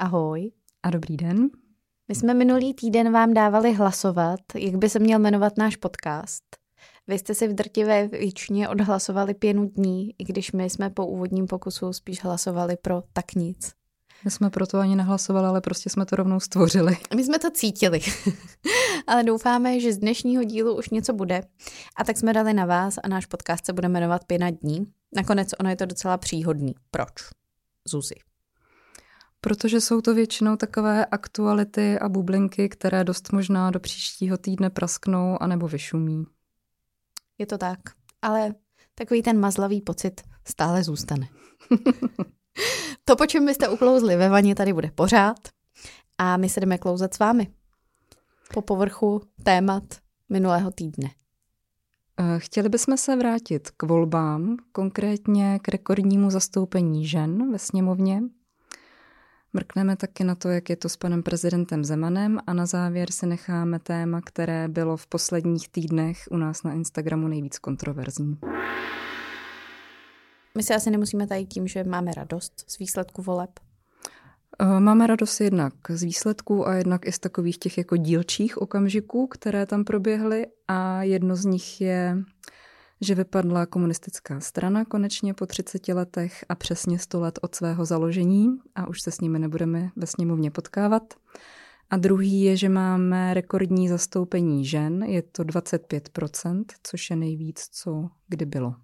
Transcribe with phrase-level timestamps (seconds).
[0.00, 0.50] Ahoj.
[0.82, 1.50] A dobrý den.
[2.08, 6.44] My jsme minulý týden vám dávali hlasovat, jak by se měl jmenovat náš podcast.
[7.08, 11.46] Vy jste si v drtivé většině odhlasovali pěnu dní, i když my jsme po úvodním
[11.46, 13.72] pokusu spíš hlasovali pro tak nic.
[14.24, 16.96] My jsme proto ani nehlasovali, ale prostě jsme to rovnou stvořili.
[17.16, 18.00] My jsme to cítili,
[19.06, 21.42] ale doufáme, že z dnešního dílu už něco bude.
[21.96, 24.86] A tak jsme dali na vás a náš podcast se bude jmenovat Pěna dní.
[25.16, 26.74] Nakonec ono je to docela příhodný.
[26.90, 27.12] Proč?
[27.88, 28.29] Zuzi.
[29.40, 35.42] Protože jsou to většinou takové aktuality a bublinky, které dost možná do příštího týdne prasknou
[35.42, 36.24] anebo vyšumí.
[37.38, 37.78] Je to tak,
[38.22, 38.54] ale
[38.94, 41.28] takový ten mazlavý pocit stále zůstane.
[43.04, 45.38] to, po čem byste uklouzli ve vaně, tady bude pořád
[46.18, 47.50] a my se jdeme klouzat s vámi.
[48.54, 49.82] Po povrchu témat
[50.28, 51.10] minulého týdne.
[52.20, 58.22] Eh, chtěli bychom se vrátit k volbám, konkrétně k rekordnímu zastoupení žen ve sněmovně
[59.52, 63.26] Mrkneme taky na to, jak je to s panem prezidentem Zemanem a na závěr si
[63.26, 68.38] necháme téma, které bylo v posledních týdnech u nás na Instagramu nejvíc kontroverzní.
[70.56, 73.50] My si asi nemusíme tady tím, že máme radost z výsledku voleb.
[74.60, 79.26] Eh, máme radost jednak z výsledků a jednak i z takových těch jako dílčích okamžiků,
[79.26, 82.16] které tam proběhly a jedno z nich je
[83.00, 88.48] že vypadla komunistická strana konečně po 30 letech a přesně 100 let od svého založení
[88.74, 91.14] a už se s nimi nebudeme ve sněmovně potkávat.
[91.90, 98.08] A druhý je, že máme rekordní zastoupení žen, je to 25%, což je nejvíc, co
[98.28, 98.74] kdy bylo.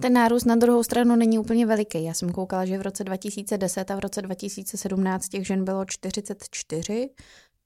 [0.00, 2.04] Ten nárůst na druhou stranu není úplně veliký.
[2.04, 7.10] Já jsem koukala, že v roce 2010 a v roce 2017 těch žen bylo 44,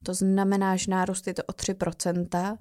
[0.07, 2.59] to znamená, že nárůst je to o 3%.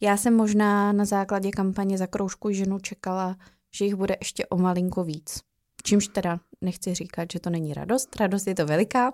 [0.00, 3.36] Já jsem možná na základě kampaně za kroužku ženu čekala,
[3.70, 5.40] že jich bude ještě o malinko víc.
[5.82, 9.12] Čímž teda nechci říkat, že to není radost, radost je to veliká,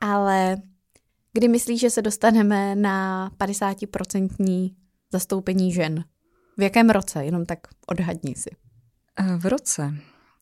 [0.00, 0.56] ale
[1.32, 4.74] kdy myslíš, že se dostaneme na 50%
[5.12, 6.04] zastoupení žen?
[6.58, 7.24] V jakém roce?
[7.24, 8.50] Jenom tak odhadni si.
[9.18, 9.94] Eh, v roce?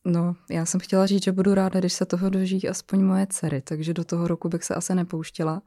[0.05, 3.61] No, já jsem chtěla říct, že budu ráda, když se toho dožijí aspoň moje dcery,
[3.61, 5.63] takže do toho roku bych se asi nepouštěla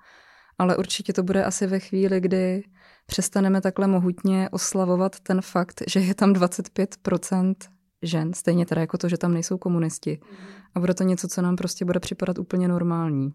[0.58, 2.64] ale určitě to bude asi ve chvíli, kdy
[3.06, 7.56] přestaneme takhle mohutně oslavovat ten fakt, že je tam 25%
[8.02, 10.20] žen, stejně teda jako to, že tam nejsou komunisti.
[10.76, 13.34] A bude to něco, co nám prostě bude připadat úplně normální.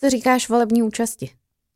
[0.00, 1.30] Co říkáš volební účasti?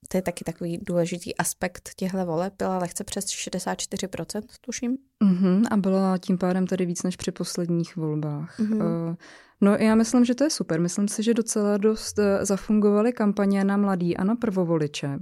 [0.09, 2.55] To je taky takový důležitý aspekt těchto voleb.
[2.59, 4.99] Byla lehce přes 64%, tuším.
[5.25, 8.61] Uh-huh, a byla tím pádem tady víc než při posledních volbách.
[8.61, 9.09] Uh-huh.
[9.11, 9.15] Uh,
[9.63, 10.81] No já myslím, že to je super.
[10.81, 15.19] Myslím si, že docela dost eh, zafungovaly kampaně na mladý a na prvovoliče.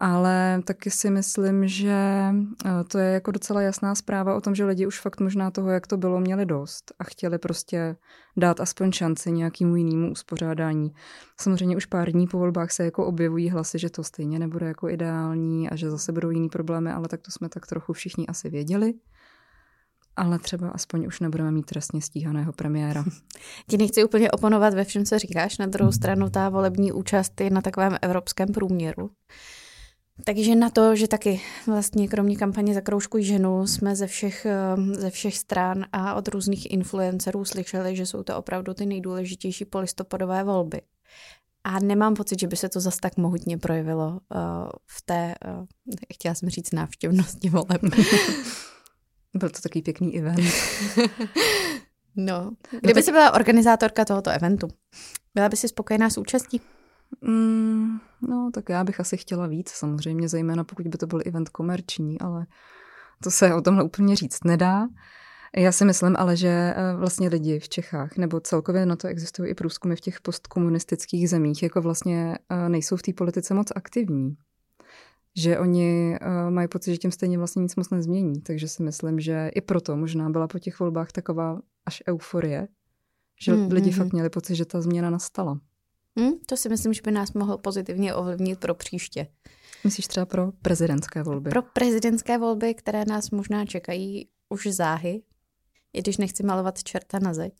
[0.00, 2.28] Ale taky si myslím, že
[2.64, 5.70] eh, to je jako docela jasná zpráva o tom, že lidi už fakt možná toho,
[5.70, 7.96] jak to bylo, měli dost a chtěli prostě
[8.36, 10.92] dát aspoň šanci nějakému jinému uspořádání.
[11.40, 14.88] Samozřejmě už pár dní po volbách se jako objevují hlasy, že to stejně nebude jako
[14.88, 18.50] ideální a že zase budou jiný problémy, ale tak to jsme tak trochu všichni asi
[18.50, 18.94] věděli
[20.18, 23.04] ale třeba aspoň už nebudeme mít trestně stíhaného premiéra.
[23.70, 25.58] Ti nechci úplně oponovat ve všem, co říkáš.
[25.58, 29.10] Na druhou stranu ta volební účast je na takovém evropském průměru.
[30.24, 34.94] Takže na to, že taky vlastně kromě kampaně za kroužku ženu jsme ze všech, eh,
[34.94, 40.44] ze všech stran a od různých influencerů slyšeli, že jsou to opravdu ty nejdůležitější polistopadové
[40.44, 40.80] volby.
[41.64, 44.18] A nemám pocit, že by se to zas tak mohutně projevilo uh,
[44.86, 45.66] v té, uh,
[46.14, 47.82] chtěla jsem říct, návštěvnosti voleb.
[49.34, 50.40] Byl to takový pěkný event.
[52.16, 52.50] no.
[52.72, 53.14] no Kdyby no, tak...
[53.14, 54.68] byla organizátorka tohoto eventu,
[55.34, 56.60] byla by si spokojená s účastí?
[57.20, 57.98] Mm,
[58.28, 62.20] no, tak já bych asi chtěla víc, samozřejmě, zejména pokud by to byl event komerční,
[62.20, 62.46] ale
[63.22, 64.88] to se o tomhle úplně říct nedá.
[65.56, 69.50] Já si myslím ale, že eh, vlastně lidi v Čechách, nebo celkově na to existují
[69.50, 74.36] i průzkumy v těch postkomunistických zemích, jako vlastně eh, nejsou v té politice moc aktivní
[75.38, 78.40] že oni uh, mají pocit, že tím stejně vlastně nic moc nezmění.
[78.40, 82.68] Takže si myslím, že i proto možná byla po těch volbách taková až euforie,
[83.40, 85.60] že mm, lidi mm, fakt měli pocit, že ta změna nastala.
[86.18, 89.26] Mm, to si myslím, že by nás mohlo pozitivně ovlivnit pro příště.
[89.84, 91.50] Myslíš třeba pro prezidentské volby?
[91.50, 95.22] Pro prezidentské volby, které nás možná čekají už záhy,
[95.92, 97.52] i když nechci malovat čerta na zeď.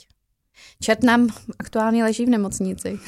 [0.81, 1.29] Čert nám
[1.59, 2.99] aktuálně leží v nemocnici.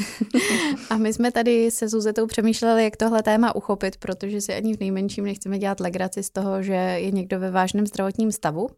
[0.91, 4.81] a my jsme tady se Zuzetou přemýšleli, jak tohle téma uchopit, protože si ani v
[4.81, 8.69] nejmenším nechceme dělat legraci z toho, že je někdo ve vážném zdravotním stavu.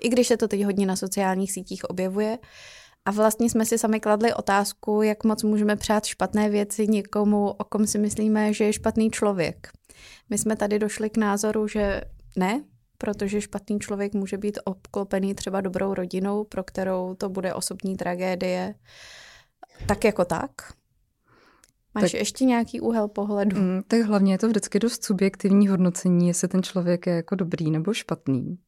[0.00, 2.38] I když se to teď hodně na sociálních sítích objevuje.
[3.06, 7.64] A vlastně jsme si sami kladli otázku, jak moc můžeme přát špatné věci někomu, o
[7.64, 9.68] kom si myslíme, že je špatný člověk.
[10.30, 12.00] My jsme tady došli k názoru, že
[12.36, 12.64] ne,
[12.98, 18.74] protože špatný člověk může být obklopený třeba dobrou rodinou, pro kterou to bude osobní tragédie.
[19.86, 20.50] tak jako tak?
[21.94, 23.60] Máš tak, ještě nějaký úhel pohledu?
[23.60, 27.70] Mm, tak hlavně je to vždycky dost subjektivní hodnocení, jestli ten člověk je jako dobrý
[27.70, 28.58] nebo špatný.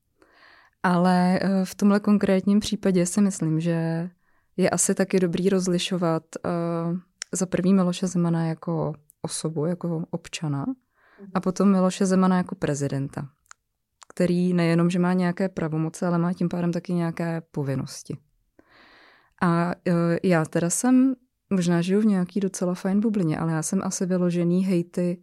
[0.82, 4.10] Ale eh, v tomhle konkrétním případě si myslím, že
[4.56, 6.98] je asi taky dobrý rozlišovat uh,
[7.32, 10.66] za prvý Miloše Zemana jako osobu, jako občana
[11.34, 13.28] a potom Miloše Zemana jako prezidenta,
[14.08, 18.16] který nejenom, že má nějaké pravomoce, ale má tím pádem taky nějaké povinnosti.
[19.42, 19.92] A uh,
[20.22, 21.14] já teda jsem,
[21.50, 25.22] možná žiju v nějaký docela fajn bublině, ale já jsem asi vyložený hejty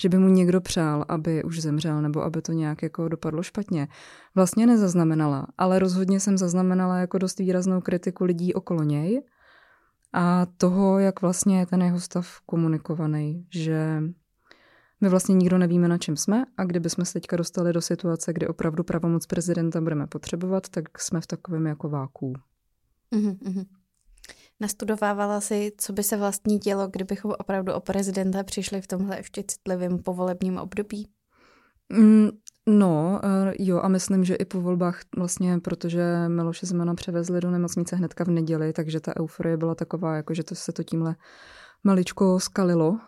[0.00, 3.88] že by mu někdo přál, aby už zemřel nebo aby to nějak jako dopadlo špatně.
[4.34, 9.22] Vlastně nezaznamenala, ale rozhodně jsem zaznamenala jako dost výraznou kritiku lidí okolo něj
[10.12, 14.02] a toho, jak vlastně je ten jeho stav komunikovaný, že
[15.00, 18.32] my vlastně nikdo nevíme, na čem jsme a kdyby jsme se teďka dostali do situace,
[18.32, 22.34] kdy opravdu pravomoc prezidenta budeme potřebovat, tak jsme v takovém jako váku.
[23.12, 23.64] Mm-hmm.
[24.60, 29.44] Nastudovávala si, co by se vlastně dělo, kdybychom opravdu o prezidenta přišli v tomhle ještě
[29.46, 31.08] citlivém povolebním období?
[31.92, 32.28] Mm,
[32.66, 37.50] no, uh, jo, a myslím, že i po volbách vlastně, protože Miloše Zemana převezli do
[37.50, 41.16] nemocnice hnedka v neděli, takže ta euforie byla taková, jako že to se to tímhle
[41.84, 42.88] maličko skalilo.
[42.90, 42.98] Uh,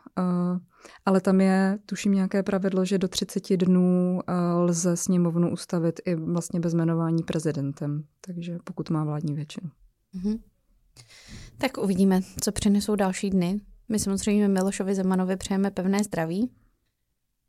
[1.07, 6.15] ale tam je, tuším, nějaké pravidlo, že do 30 dnů uh, lze sněmovnu ustavit i
[6.15, 9.71] vlastně bez jmenování prezidentem, takže pokud má vládní většinu.
[10.15, 10.52] Mm-hmm.
[11.59, 13.61] Tak uvidíme, co přinesou další dny.
[13.89, 16.51] My samozřejmě Milošovi Zemanovi přejeme pevné zdraví.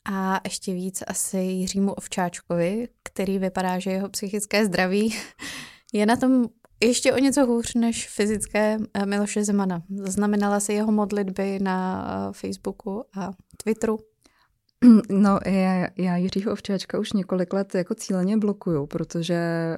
[0.06, 5.16] A ještě víc asi Jiřímu Ovčáčkovi, který vypadá, že jeho psychické zdraví
[5.94, 6.46] je na tom
[6.84, 9.84] ještě o něco hůř než fyzické eh, Miloše Zemana.
[9.96, 13.32] Zaznamenala si jeho modlitby na eh, Facebooku a
[13.64, 14.00] Twitteru.
[15.10, 19.78] No, já, já Jiřího Ovčáčka už několik let jako cíleně blokuju, protože eh,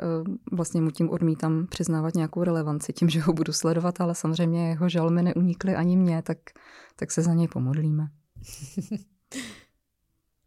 [0.52, 4.90] vlastně mu tím odmítám přiznávat nějakou relevanci tím, že ho budu sledovat, ale samozřejmě jeho
[4.90, 6.38] žalmy neunikly ani mě, tak,
[6.96, 8.08] tak se za něj pomodlíme.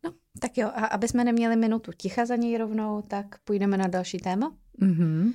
[0.05, 3.87] No, tak jo, a aby jsme neměli minutu ticha za něj rovnou, tak půjdeme na
[3.87, 4.55] další téma.
[4.83, 5.33] Mm-hmm.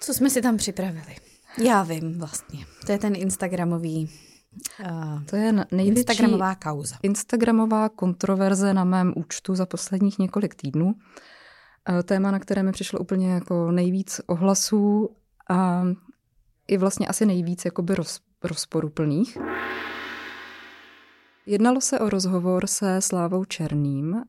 [0.00, 1.16] Co jsme si tam připravili?
[1.64, 2.66] Já vím vlastně.
[2.86, 4.10] To je ten Instagramový
[4.84, 6.96] Uh, to je největší Instagramová kauza.
[7.02, 10.86] Instagramová kontroverze na mém účtu za posledních několik týdnů.
[10.86, 15.16] Uh, téma, na které mi přišlo úplně jako nejvíc ohlasů
[15.50, 15.82] a
[16.68, 19.38] i vlastně asi nejvíc jakoby roz, rozporuplných.
[21.46, 24.22] Jednalo se o rozhovor se Slávou Černým, uh,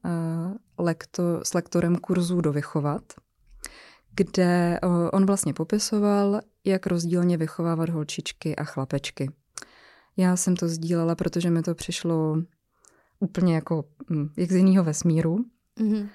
[0.78, 3.02] lekto, s lektorem kurzů dovychovat,
[4.16, 4.80] kde
[5.14, 9.32] on vlastně popisoval, jak rozdílně vychovávat holčičky a chlapečky.
[10.18, 12.38] Já jsem to sdílela, protože mi to přišlo
[13.20, 15.46] úplně jako hm, jak z jiného vesmíru.
[15.80, 16.10] Mm-hmm.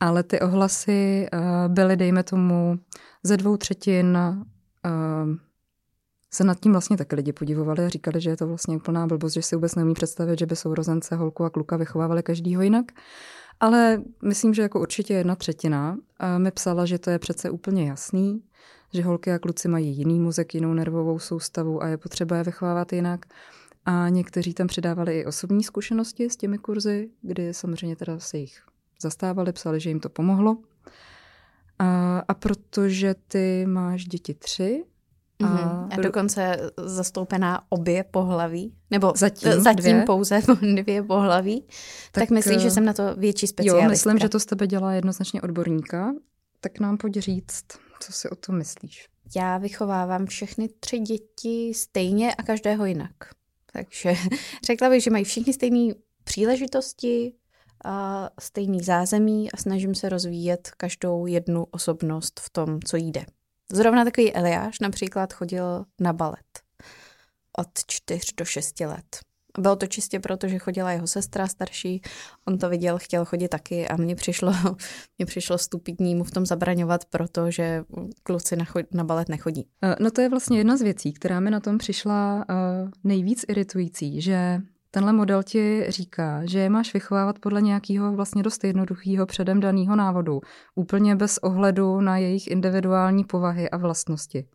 [0.00, 2.78] Ale ty ohlasy uh, byly, dejme tomu,
[3.22, 5.34] ze dvou třetin uh,
[6.30, 9.32] se nad tím vlastně taky lidi podivovali a říkali, že je to vlastně úplná blbost,
[9.32, 12.84] že si vůbec neumí představit, že by sourozence holku a kluka vychovávali každýho jinak.
[13.60, 15.98] Ale myslím, že jako určitě jedna třetina uh,
[16.38, 18.42] mi psala, že to je přece úplně jasný,
[18.92, 22.92] že holky a kluci mají jiný mozek, jinou nervovou soustavu a je potřeba je vychovávat
[22.92, 23.26] jinak.
[23.84, 28.62] A někteří tam přidávali i osobní zkušenosti s těmi kurzy, kdy samozřejmě teda se jich
[29.02, 30.56] zastávali, psali, že jim to pomohlo.
[31.78, 34.84] A, a protože ty máš děti tři,
[35.42, 35.98] a, mm-hmm.
[35.98, 40.02] a dokonce zastoupená obě pohlaví, nebo zatím, zatím dvě.
[40.02, 40.40] pouze
[40.82, 41.60] dvě pohlaví,
[42.12, 43.84] tak, tak myslíš, že eh, jsem na to větší specialistka?
[43.84, 46.14] Jo, myslím, že to z tebe dělá jednoznačně odborníka.
[46.60, 47.64] Tak nám pojď říct,
[48.02, 49.08] co si o tom myslíš?
[49.36, 53.14] Já vychovávám všechny tři děti stejně a každého jinak.
[53.72, 54.14] Takže
[54.66, 55.94] řekla bych, že mají všichni stejné
[56.24, 57.34] příležitosti,
[57.84, 63.24] a stejný zázemí a snažím se rozvíjet každou jednu osobnost v tom, co jde.
[63.72, 66.60] Zrovna takový Eliáš například chodil na balet
[67.58, 69.18] od čtyř do šesti let.
[69.58, 72.02] Bylo to čistě proto, že chodila jeho sestra starší,
[72.48, 74.52] on to viděl, chtěl chodit taky a mně přišlo,
[75.18, 77.84] mně přišlo stupidní mu v tom zabraňovat, protože
[78.22, 79.68] kluci na, chod, na balet nechodí.
[79.82, 83.44] Eh, no to je vlastně jedna z věcí, která mi na tom přišla uh, nejvíc
[83.48, 89.26] iritující, že tenhle model ti říká, že je máš vychovávat podle nějakého vlastně dost jednoduchého
[89.26, 90.40] předem daného návodu,
[90.74, 94.46] úplně bez ohledu na jejich individuální povahy a vlastnosti.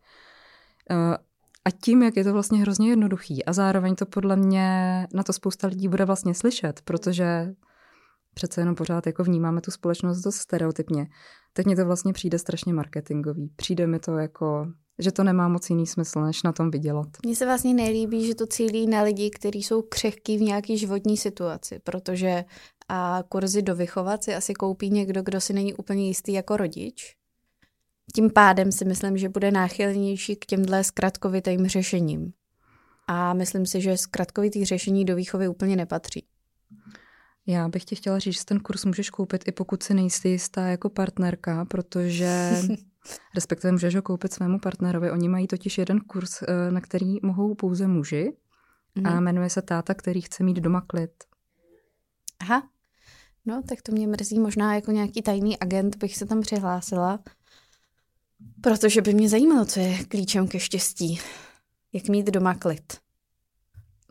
[1.67, 4.67] A tím, jak je to vlastně hrozně jednoduchý a zároveň to podle mě
[5.13, 7.53] na to spousta lidí bude vlastně slyšet, protože
[8.33, 11.07] přece jenom pořád jako vnímáme tu společnost dost stereotypně,
[11.53, 13.51] tak mně to vlastně přijde strašně marketingový.
[13.55, 14.67] Přijde mi to jako,
[15.00, 17.07] že to nemá moc jiný smysl, než na tom vydělat.
[17.25, 21.17] Mně se vlastně nelíbí, že to cílí na lidi, kteří jsou křehký v nějaké životní
[21.17, 22.45] situaci, protože
[22.89, 27.17] a kurzy do vychovat si asi koupí někdo, kdo si není úplně jistý jako rodič
[28.16, 32.34] tím pádem si myslím, že bude náchylnější k těmhle zkratkovitým řešením.
[33.08, 36.26] A myslím si, že zkratkovitý řešení do výchovy úplně nepatří.
[37.48, 40.68] Já bych ti chtěla říct, že ten kurz můžeš koupit i pokud si nejsi jistá
[40.68, 42.52] jako partnerka, protože
[43.36, 45.12] respektive můžeš ho koupit svému partnerovi.
[45.12, 48.34] Oni mají totiž jeden kurz, eh, na který mohou pouze muži
[48.96, 49.08] mm.
[49.08, 49.24] a mhm.
[49.24, 51.12] jmenuje se Táta, který chce mít doma klid.
[52.40, 52.70] Aha,
[53.46, 54.40] no tak to mě mrzí.
[54.40, 57.20] Možná jako nějaký tajný agent bych se tam přihlásila,
[58.62, 61.20] protože by mě zajímalo, co je klíčem ke štěstí.
[61.94, 62.98] Jak mít doma klid.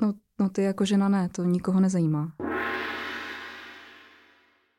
[0.03, 2.33] No, no ty jako žena ne, to nikoho nezajímá.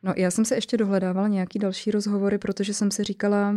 [0.03, 3.55] No já jsem se ještě dohledávala nějaký další rozhovory, protože jsem si říkala,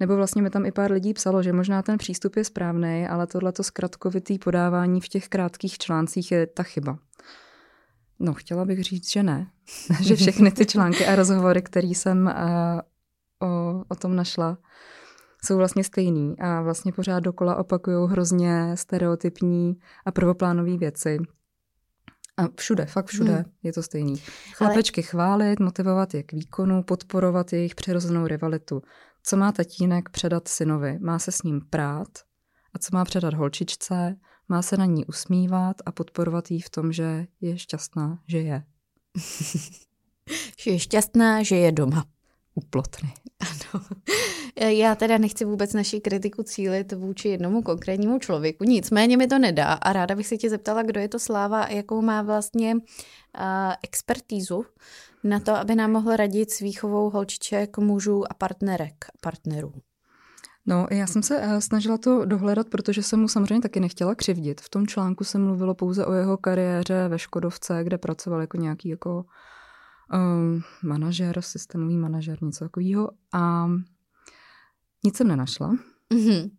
[0.00, 3.26] nebo vlastně mi tam i pár lidí psalo, že možná ten přístup je správný, ale
[3.26, 6.98] tohleto zkratkovitý podávání v těch krátkých článcích je ta chyba.
[8.18, 9.50] No, chtěla bych říct, že ne.
[10.02, 12.80] že všechny ty články a rozhovory, které jsem uh,
[13.42, 14.58] o, o tom našla,
[15.44, 21.18] jsou vlastně stejný a vlastně pořád dokola opakují hrozně stereotypní a prvoplánové věci.
[22.36, 23.44] A všude, fakt všude hmm.
[23.62, 24.16] je to stejný.
[24.54, 25.08] Chlapečky Ale...
[25.08, 28.82] chválit, motivovat je k výkonu, podporovat jejich přirozenou rivalitu.
[29.22, 30.98] Co má tatínek předat synovi?
[30.98, 32.08] Má se s ním prát?
[32.74, 34.16] A co má předat holčičce?
[34.48, 38.64] Má se na ní usmívat a podporovat jí v tom, že je šťastná, že je.
[40.58, 42.04] že je šťastná, že je doma.
[42.56, 43.12] Uplotny.
[43.40, 43.84] Ano.
[44.70, 49.72] Já teda nechci vůbec naší kritiku cílit vůči jednomu konkrétnímu člověku, nicméně mi to nedá
[49.72, 52.80] a ráda bych se tě zeptala, kdo je to Sláva a jakou má vlastně uh,
[53.82, 54.64] expertízu
[55.24, 59.72] na to, aby nám mohl radit s výchovou holčiček, mužů a partnerek, partnerů.
[60.66, 64.60] No, já jsem se uh, snažila to dohledat, protože jsem mu samozřejmě taky nechtěla křivdit.
[64.60, 68.88] V tom článku se mluvilo pouze o jeho kariéře ve Škodovce, kde pracoval jako nějaký
[68.88, 69.24] jako
[70.14, 73.10] um, manažer, systémový manažer, něco takového.
[73.32, 73.66] A
[75.04, 75.72] nic jsem nenašla.
[76.14, 76.50] Mm-hmm.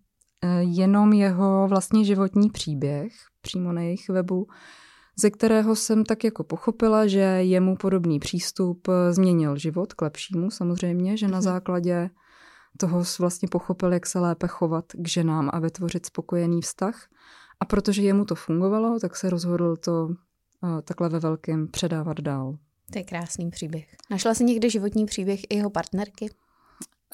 [0.59, 4.47] Jenom jeho vlastně životní příběh přímo na jejich webu,
[5.19, 10.51] ze kterého jsem tak jako pochopila, že jemu podobný přístup eh, změnil život k lepšímu
[10.51, 11.41] samozřejmě, že na mhm.
[11.41, 12.09] základě
[12.77, 17.07] toho vlastně pochopil, jak se lépe chovat k ženám a vytvořit spokojený vztah.
[17.59, 22.57] A protože jemu to fungovalo, tak se rozhodl to uh, takhle ve velkém předávat dál.
[22.91, 23.87] To je krásný příběh.
[24.09, 26.29] Našla jsi někdy životní příběh i jeho partnerky?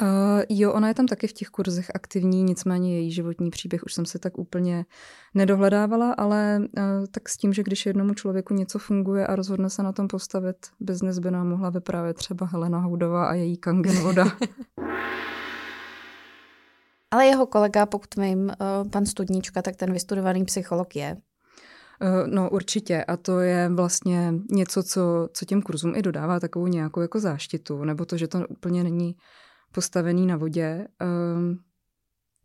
[0.02, 0.08] Uh,
[0.50, 4.06] jo, ona je tam taky v těch kurzech aktivní, nicméně její životní příběh už jsem
[4.06, 4.86] se tak úplně
[5.34, 9.84] nedohledávala, ale uh, tak s tím, že když jednomu člověku něco funguje a rozhodne se
[9.84, 14.26] na tom postavit, biznes by nám mohla vyprávět třeba Helena Houdová a její kangen voda.
[17.12, 21.18] ale jeho kolega, pokud vím, uh, pan Studníčka, tak ten vystudovaný psycholog je.
[22.26, 27.02] No určitě a to je vlastně něco, co, co těm kurzům i dodává takovou nějakou
[27.02, 29.16] jako záštitu, nebo to, že to úplně není
[29.72, 30.88] postavený na vodě.
[31.36, 31.60] Um,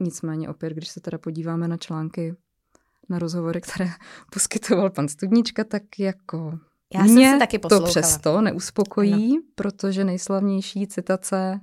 [0.01, 2.35] nicméně opět, když se teda podíváme na články,
[3.09, 3.89] na rozhovory, které
[4.33, 6.59] poskytoval pan Studnička, tak jako
[6.95, 9.43] Já mě jsem se taky to přesto neuspokojí, ano.
[9.55, 11.61] protože nejslavnější citace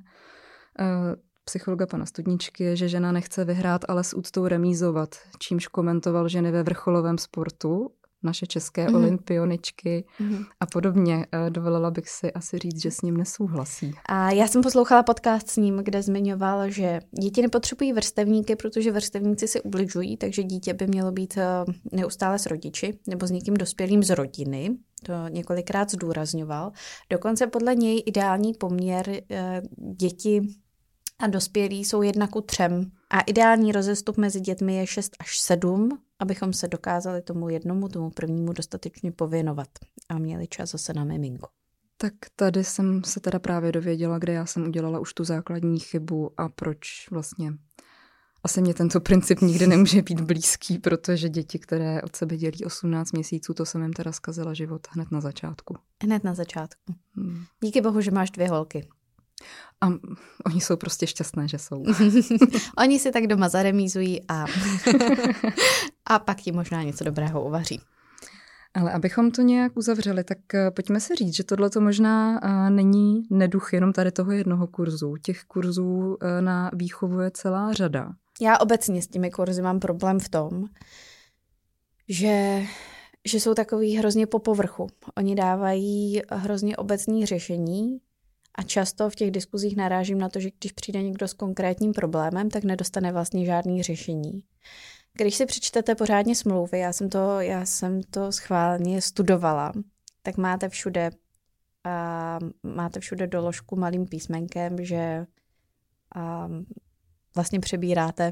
[0.79, 6.27] uh, psychologa pana Studničky je, že žena nechce vyhrát, ale s úctou remízovat, čímž komentoval
[6.27, 7.91] ženy ve vrcholovém sportu
[8.25, 8.95] naše české mm-hmm.
[8.95, 10.45] olympioničky mm-hmm.
[10.59, 11.25] a podobně.
[11.31, 13.93] Eh, dovolila bych si asi říct, že s ním nesouhlasí.
[14.09, 19.47] A já jsem poslouchala podcast s ním, kde zmiňoval, že děti nepotřebují vrstevníky, protože vrstevníci
[19.47, 21.45] si ubližují, takže dítě by mělo být eh,
[21.91, 24.69] neustále s rodiči nebo s někým dospělým z rodiny.
[25.03, 26.71] To několikrát zdůrazňoval.
[27.09, 29.61] Dokonce podle něj ideální poměr eh,
[29.99, 30.41] děti
[31.19, 32.91] a dospělí jsou jedna ku třem.
[33.09, 38.09] A ideální rozestup mezi dětmi je 6 až 7, abychom se dokázali tomu jednomu, tomu
[38.09, 39.67] prvnímu dostatečně pověnovat
[40.09, 41.47] a měli čas zase na miminko.
[41.97, 46.31] Tak tady jsem se teda právě dověděla, kde já jsem udělala už tu základní chybu
[46.37, 47.53] a proč vlastně
[48.43, 53.11] asi mě tento princip nikdy nemůže být blízký, protože děti, které od sebe dělí 18
[53.11, 55.75] měsíců, to jsem jim teda zkazila život hned na začátku.
[56.03, 56.95] Hned na začátku.
[57.15, 57.43] Hmm.
[57.63, 58.87] Díky bohu, že máš dvě holky.
[59.81, 59.87] A
[60.45, 61.83] oni jsou prostě šťastné, že jsou.
[62.77, 64.45] oni si tak doma zaremízují a,
[66.05, 67.81] a pak ti možná něco dobrého uvaří.
[68.75, 72.69] Ale abychom to nějak uzavřeli, tak eh, pojďme si říct, že tohle to možná eh,
[72.69, 75.15] není neduch jenom tady toho jednoho kurzu.
[75.17, 78.13] Těch kurzů eh, na výchovu je celá řada.
[78.41, 80.65] Já obecně s těmi kurzy mám problém v tom,
[82.09, 82.63] že,
[83.25, 84.87] že jsou takový hrozně po povrchu.
[85.17, 87.99] Oni dávají hrozně obecní řešení,
[88.57, 92.49] a často v těch diskuzích narážím na to, že když přijde někdo s konkrétním problémem,
[92.49, 94.43] tak nedostane vlastně žádný řešení.
[95.13, 99.73] Když si přečtete pořádně smlouvy, já jsem to, já jsem to schválně studovala,
[100.23, 101.11] tak máte všude,
[101.83, 105.25] a máte všude doložku malým písmenkem, že
[106.15, 106.49] a
[107.35, 108.31] vlastně přebíráte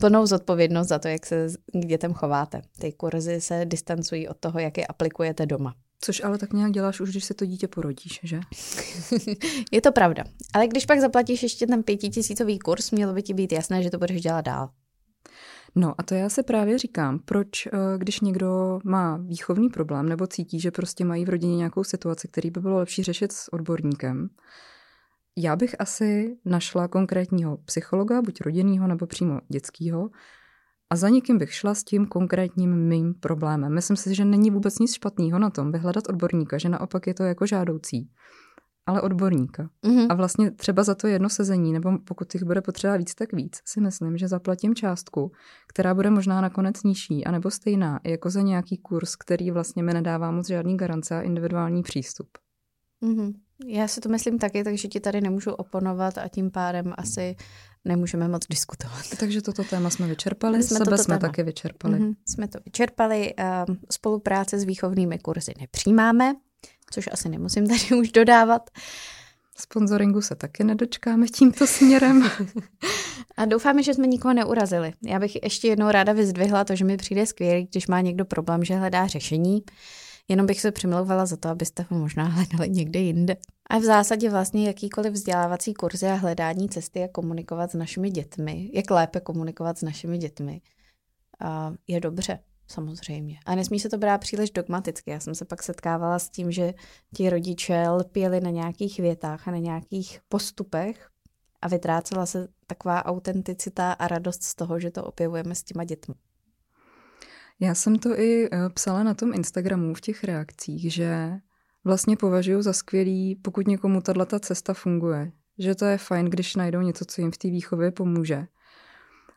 [0.00, 2.62] plnou zodpovědnost za to, jak se k dětem chováte.
[2.78, 5.74] Ty kurzy se distancují od toho, jak je aplikujete doma.
[6.00, 8.40] Což ale tak nějak děláš už, když se to dítě porodíš, že?
[9.72, 10.24] je to pravda.
[10.54, 13.98] Ale když pak zaplatíš ještě ten pětitisícový kurz, mělo by ti být jasné, že to
[13.98, 14.70] budeš dělat dál.
[15.74, 20.26] No a to já se právě říkám, proč eh, když někdo má výchovný problém nebo
[20.26, 24.28] cítí, že prostě mají v rodině nějakou situaci, který by bylo lepší řešit s odborníkem,
[25.40, 30.10] já bych asi našla konkrétního psychologa, buď rodinného nebo přímo dětského,
[30.90, 33.74] a za někým bych šla s tím konkrétním mým problémem.
[33.74, 37.22] Myslím si, že není vůbec nic špatného na tom vyhledat odborníka, že naopak je to
[37.22, 38.10] jako žádoucí
[38.88, 39.70] ale odborníka.
[39.84, 40.06] Mm-hmm.
[40.10, 43.60] A vlastně třeba za to jedno sezení, nebo pokud jich bude potřeba víc, tak víc,
[43.64, 45.32] si myslím, že zaplatím částku,
[45.68, 50.30] která bude možná nakonec nižší, anebo stejná, jako za nějaký kurz, který vlastně mi nedává
[50.30, 52.28] moc žádný garance a individuální přístup.
[53.02, 53.34] Mm-hmm.
[53.66, 57.36] Já si to myslím taky, takže ti tady nemůžu oponovat a tím pádem asi
[57.84, 59.02] nemůžeme moc diskutovat.
[59.20, 61.28] Takže toto téma jsme vyčerpali, jsme sebe jsme téma.
[61.28, 61.98] taky vyčerpali.
[61.98, 62.14] Mm-hmm.
[62.26, 63.34] Jsme to vyčerpali,
[63.68, 66.34] uh, spolupráce s výchovnými kurzy nepřijímáme,
[66.90, 68.70] což asi nemusím tady už dodávat.
[69.60, 72.30] Sponsoringu se taky nedočkáme tímto směrem.
[73.36, 74.92] A doufáme, že jsme nikoho neurazili.
[75.04, 78.64] Já bych ještě jednou ráda vyzdvihla to, že mi přijde skvělý, když má někdo problém,
[78.64, 79.62] že hledá řešení.
[80.28, 83.36] Jenom bych se přimlouvala za to, abyste ho možná hledali někde jinde.
[83.68, 88.70] A v zásadě vlastně jakýkoliv vzdělávací kurzy a hledání cesty, jak komunikovat s našimi dětmi,
[88.74, 90.60] jak lépe komunikovat s našimi dětmi,
[91.88, 93.38] je dobře samozřejmě.
[93.46, 95.10] A nesmí se to brát příliš dogmaticky.
[95.10, 96.74] Já jsem se pak setkávala s tím, že
[97.16, 101.08] ti rodiče lpěli na nějakých větách a na nějakých postupech
[101.62, 106.14] a vytrácela se taková autenticita a radost z toho, že to objevujeme s těma dětmi.
[107.60, 111.40] Já jsem to i eh, psala na tom Instagramu v těch reakcích, že
[111.88, 115.32] vlastně považuji za skvělý, pokud někomu tato cesta funguje.
[115.58, 118.46] Že to je fajn, když najdou něco, co jim v té výchově pomůže.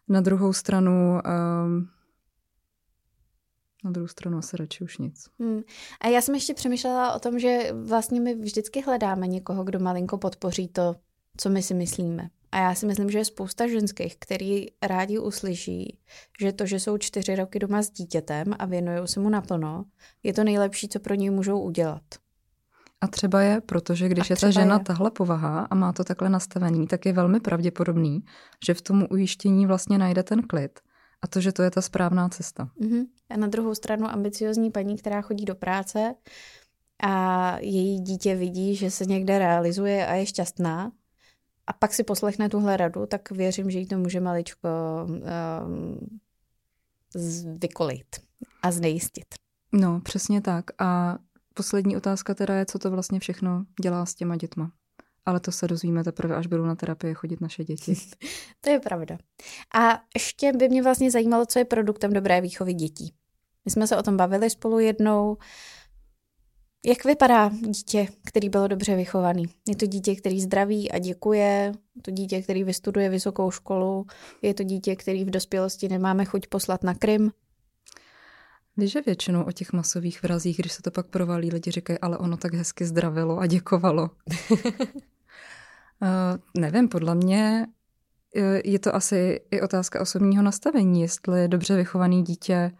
[0.08, 1.20] Na druhou stranu
[1.66, 1.90] um,
[3.84, 5.30] na druhou stranu asi radši už nic.
[5.40, 5.62] Hmm.
[6.02, 10.18] A já jsem ještě přemýšlela o tom, že vlastně my vždycky hledáme někoho, kdo malinko
[10.18, 10.96] podpoří to,
[11.38, 12.30] co my si myslíme.
[12.52, 15.98] A já si myslím, že je spousta ženských, který rádi uslyší,
[16.42, 19.86] že to, že jsou čtyři roky doma s dítětem a věnují se mu naplno,
[20.24, 22.04] je to nejlepší, co pro ně můžou udělat.
[23.02, 24.84] A třeba je, protože když je ta žena je.
[24.84, 28.26] tahle povaha a má to takhle nastavený, tak je velmi pravděpodobný,
[28.66, 30.80] že v tom ujištění vlastně najde ten klid
[31.22, 32.70] a to, že to je ta správná cesta.
[32.82, 33.06] Uh-huh.
[33.30, 36.16] A na druhou stranu ambiciozní paní, která chodí do práce
[37.04, 40.92] a její dítě vidí, že se někde realizuje a je šťastná,
[41.68, 44.70] a pak si poslechne tuhle radu, tak věřím, že jí to může maličko
[45.08, 46.20] um,
[47.62, 48.06] vykolit
[48.64, 49.26] a znejistit.
[49.72, 50.66] No, přesně tak.
[50.82, 51.18] A
[51.54, 54.72] poslední otázka teda je, co to vlastně všechno dělá s těma dětma.
[55.26, 57.96] Ale to se dozvíme teprve, až budou na terapii chodit naše děti.
[58.62, 59.18] to je pravda.
[59.76, 63.14] A ještě by mě vlastně zajímalo, co je produktem dobré výchovy dětí.
[63.66, 65.38] My jsme se o tom bavili spolu jednou.
[66.86, 69.46] Jak vypadá dítě, který bylo dobře vychovaný?
[69.68, 74.06] Je to dítě, který zdraví a děkuje, je to dítě, který vystuduje vysokou školu,
[74.42, 77.32] je to dítě, který v dospělosti nemáme chuť poslat na Krym.
[78.78, 82.18] Víš, že většinou o těch masových vrazích, když se to pak provalí, lidi říkají, ale
[82.18, 84.10] ono tak hezky zdravilo a děkovalo.
[84.52, 84.58] uh,
[86.58, 87.68] nevím, podle mě
[88.36, 92.72] eh, je to asi i otázka osobního nastavení, jestli dobře vychovaný dítě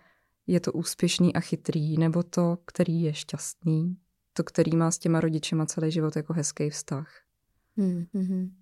[0.48, 3.98] je to úspěšný a chytrý, nebo to, který je šťastný,
[4.34, 7.22] to, který má s těma rodičima celý život jako hezký vztah.
[7.78, 8.56] Hmm, hmm.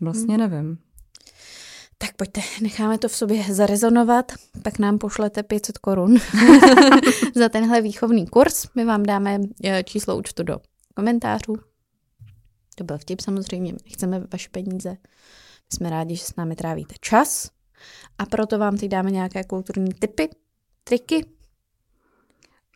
[0.00, 0.50] Vlastně hmm.
[0.50, 0.78] nevím.
[2.02, 4.32] Tak pojďte, necháme to v sobě zarezonovat,
[4.62, 6.16] tak nám pošlete 500 korun
[7.34, 8.66] za tenhle výchovný kurz.
[8.74, 10.60] My vám dáme eh, číslo účtu do
[10.94, 11.56] komentářů.
[12.74, 14.96] To byl vtip samozřejmě, chceme vaše peníze.
[15.72, 17.50] Jsme rádi, že s námi trávíte čas.
[18.18, 20.28] A proto vám teď dáme nějaké kulturní typy,
[20.84, 21.26] triky.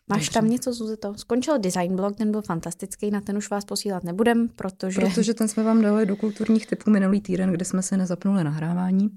[0.09, 1.13] Máš tam něco, Zuzeto?
[1.13, 5.01] Skončil design blog, ten byl fantastický, na ten už vás posílat nebudem, protože...
[5.01, 9.09] Protože ten jsme vám dali do kulturních typů minulý týden, kde jsme se nezapnuli nahrávání.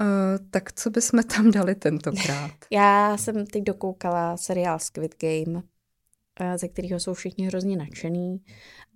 [0.00, 0.06] Uh,
[0.50, 2.50] tak co bychom tam dali tentokrát?
[2.70, 8.40] Já jsem teď dokoukala seriál Squid Game, uh, ze kterého jsou všichni hrozně nadšený,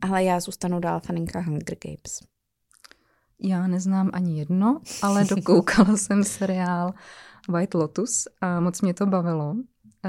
[0.00, 2.20] ale já zůstanu dál faninka Hunger Games.
[3.42, 6.92] Já neznám ani jedno, ale dokoukala jsem seriál
[7.48, 9.56] White Lotus a moc mě to bavilo.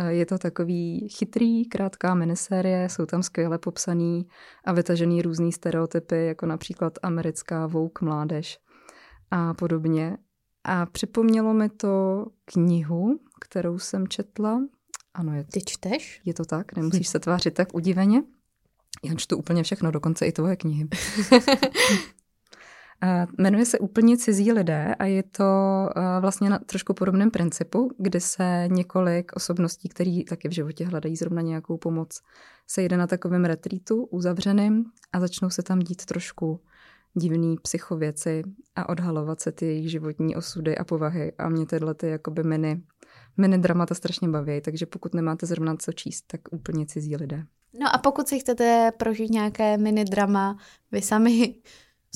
[0.07, 4.27] Je to takový chytrý, krátká minisérie, jsou tam skvěle popsaný
[4.65, 8.59] a vytažený různý stereotypy, jako například americká vouk mládež
[9.31, 10.17] a podobně.
[10.63, 14.61] A připomnělo mi to knihu, kterou jsem četla.
[15.13, 16.21] Ano, je, Ty čteš?
[16.25, 18.23] Je to tak, nemusíš se tvářit tak udiveně.
[19.03, 20.87] Já čtu úplně všechno, dokonce i tvoje knihy.
[23.37, 25.43] Jmenuje se Úplně cizí lidé a je to
[26.19, 31.41] vlastně na trošku podobném principu, kdy se několik osobností, který taky v životě hledají zrovna
[31.41, 32.21] nějakou pomoc,
[32.67, 36.61] sejde na takovém retreatu uzavřeným a začnou se tam dít trošku
[37.13, 38.43] divný psychověci
[38.75, 41.33] a odhalovat se ty jejich životní osudy a povahy.
[41.37, 42.83] A mě tyhle ty jakoby mini,
[43.37, 47.43] mini dramata strašně baví, takže pokud nemáte zrovna co číst, tak úplně cizí lidé.
[47.79, 50.57] No a pokud si chcete prožít nějaké mini drama
[50.91, 51.55] vy sami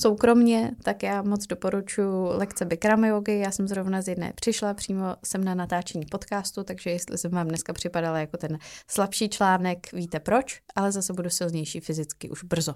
[0.01, 3.39] soukromně, tak já moc doporučuji lekce Bikram yogi.
[3.39, 7.47] Já jsem zrovna z jedné přišla, přímo jsem na natáčení podcastu, takže jestli jsem vám
[7.47, 12.75] dneska připadala jako ten slabší článek, víte proč, ale zase budu silnější fyzicky už brzo.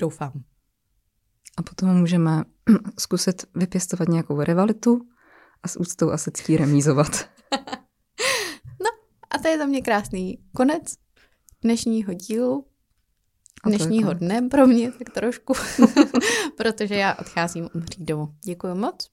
[0.00, 0.32] Doufám.
[1.56, 2.44] A potom můžeme
[2.98, 5.00] zkusit vypěstovat nějakou rivalitu
[5.62, 7.10] a s úctou a se ctí remízovat.
[8.80, 8.90] no
[9.30, 10.82] a to je za mě krásný konec
[11.62, 12.66] dnešního dílu.
[13.66, 15.52] Dnešního dne pro mě tak trošku,
[16.56, 18.28] protože já odcházím umřít domů.
[18.44, 19.10] Děkuji moc.